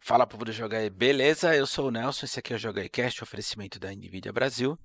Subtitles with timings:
[0.00, 1.54] Fala povo do Jogai, beleza?
[1.54, 4.78] Eu sou o Nelson, esse aqui é o Jogai Cast, oferecimento da Nvidia Brasil.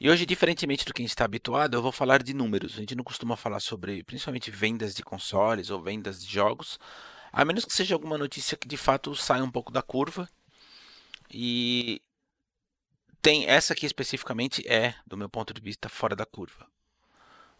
[0.00, 2.72] E hoje, diferentemente do que a gente está habituado, eu vou falar de números.
[2.74, 6.80] A gente não costuma falar sobre, principalmente, vendas de consoles ou vendas de jogos,
[7.30, 10.28] a menos que seja alguma notícia que de fato saia um pouco da curva.
[11.32, 12.02] E
[13.22, 16.66] tem essa aqui especificamente é, do meu ponto de vista, fora da curva.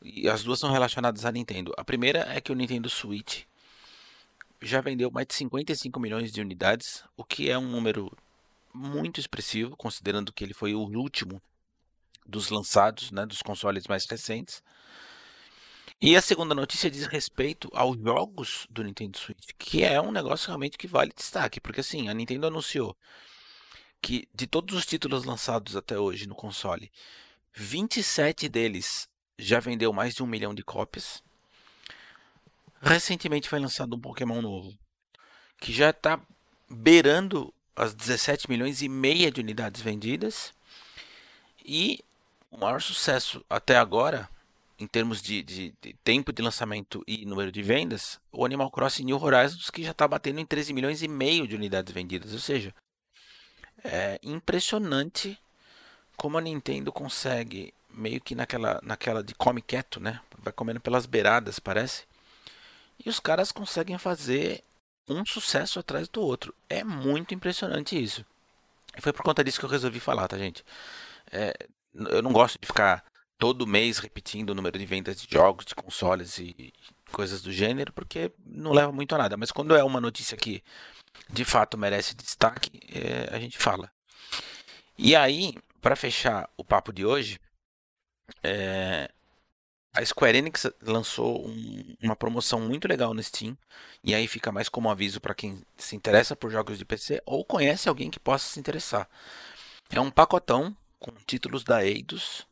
[0.03, 1.73] E as duas são relacionadas à Nintendo.
[1.77, 3.45] A primeira é que o Nintendo Switch
[4.61, 8.10] já vendeu mais de 55 milhões de unidades, o que é um número
[8.73, 11.41] muito expressivo, considerando que ele foi o último
[12.27, 14.62] dos lançados, né, dos consoles mais recentes.
[16.01, 20.46] E a segunda notícia diz respeito aos jogos do Nintendo Switch, que é um negócio
[20.46, 22.96] realmente que vale destaque, porque assim, a Nintendo anunciou
[24.01, 26.90] que de todos os títulos lançados até hoje no console,
[27.52, 31.23] 27 deles já vendeu mais de um milhão de cópias.
[32.80, 34.73] Recentemente foi lançado um Pokémon novo,
[35.61, 36.19] que já está
[36.69, 40.52] beirando as 17 milhões e meia de unidades vendidas.
[41.65, 42.02] E
[42.51, 44.29] o maior sucesso até agora,
[44.79, 49.04] em termos de, de, de tempo de lançamento e número de vendas, o Animal Crossing
[49.04, 52.32] New Horizons, que já está batendo em 13 milhões e meio de unidades vendidas.
[52.32, 52.74] Ou seja,
[53.85, 55.38] é impressionante
[56.16, 60.21] como a Nintendo consegue, meio que naquela, naquela de come quieto, né?
[60.38, 62.10] Vai comendo pelas beiradas, parece
[63.04, 64.62] e os caras conseguem fazer
[65.09, 66.54] um sucesso atrás do outro.
[66.69, 68.25] É muito impressionante isso.
[68.97, 70.65] E foi por conta disso que eu resolvi falar, tá, gente?
[71.31, 71.54] É,
[71.94, 73.04] eu não gosto de ficar
[73.38, 76.72] todo mês repetindo o número de vendas de jogos, de consoles e
[77.10, 79.37] coisas do gênero, porque não leva muito a nada.
[79.37, 80.62] Mas quando é uma notícia que
[81.28, 83.91] de fato merece destaque, é, a gente fala.
[84.98, 87.41] E aí, para fechar o papo de hoje,
[88.42, 89.10] é,
[89.93, 93.56] a Square Enix lançou um, uma promoção muito legal no Steam.
[94.05, 97.44] E aí fica mais como aviso para quem se interessa por jogos de PC ou
[97.44, 99.09] conhece alguém que possa se interessar.
[99.91, 102.47] É um pacotão com títulos da Eidos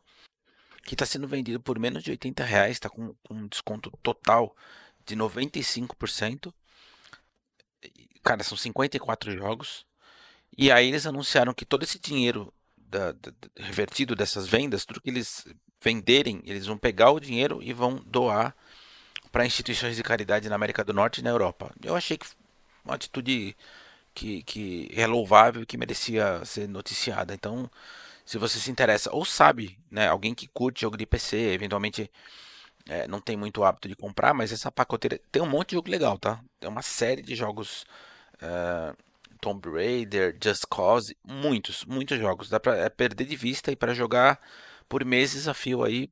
[0.84, 4.56] que está sendo vendido por menos de 80 reais, está com, com um desconto total
[5.04, 6.52] de 95%.
[8.22, 9.86] Cara, são 54 jogos.
[10.56, 15.10] E aí eles anunciaram que todo esse dinheiro da, da, revertido dessas vendas, tudo que
[15.10, 15.46] eles
[15.80, 18.54] venderem, eles vão pegar o dinheiro e vão doar
[19.30, 21.72] para instituições de caridade na América do Norte e na Europa.
[21.82, 22.26] Eu achei que
[22.84, 23.56] uma atitude
[24.14, 27.34] que, que é louvável que merecia ser noticiada.
[27.34, 27.70] Então,
[28.24, 32.10] se você se interessa ou sabe, né, alguém que curte jogo de PC, eventualmente
[32.88, 35.90] é, não tem muito hábito de comprar, mas essa pacoteira tem um monte de jogo
[35.90, 36.40] legal, tá?
[36.58, 37.84] Tem uma série de jogos
[38.42, 38.96] uh,
[39.40, 42.48] Tomb Raider, Just Cause, muitos, muitos jogos.
[42.48, 44.40] Dá pra é perder de vista e para jogar
[44.88, 46.10] por meses a fio aí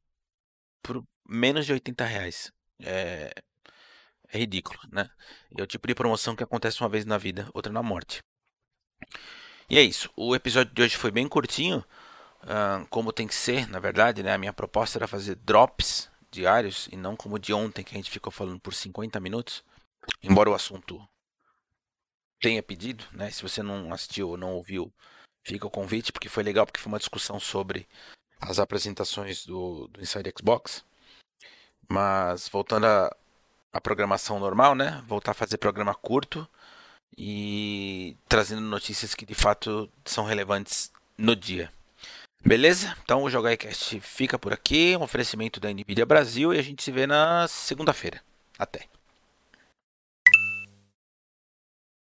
[0.82, 2.52] por menos de 80 reais.
[2.80, 3.32] É,
[4.32, 5.10] é ridículo, né?
[5.56, 8.20] É o tipo de promoção que acontece uma vez na vida, outra na morte.
[9.68, 10.10] E é isso.
[10.16, 11.84] O episódio de hoje foi bem curtinho,
[12.90, 14.32] como tem que ser, na verdade, né?
[14.32, 18.10] A minha proposta era fazer drops diários e não como de ontem que a gente
[18.10, 19.64] ficou falando por 50 minutos.
[20.22, 21.04] Embora o assunto
[22.40, 23.30] tenha pedido, né?
[23.30, 24.92] Se você não assistiu ou não ouviu,
[25.44, 27.88] fica o convite, porque foi legal, porque foi uma discussão sobre
[28.40, 30.84] as apresentações do, do Inside Xbox.
[31.88, 35.02] Mas voltando à, programação normal, né?
[35.06, 36.48] Voltar a fazer programa curto
[37.16, 41.72] e trazendo notícias que de fato são relevantes no dia.
[42.44, 42.96] Beleza?
[43.02, 46.92] Então o JogaIcast fica por aqui, um oferecimento da NVIDIA Brasil e a gente se
[46.92, 48.22] vê na segunda-feira.
[48.58, 48.95] Até!